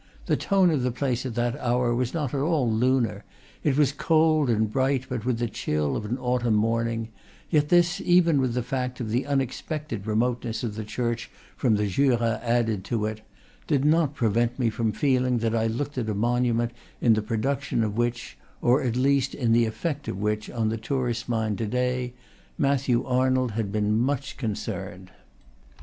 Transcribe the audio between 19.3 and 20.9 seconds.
in the effect of which on the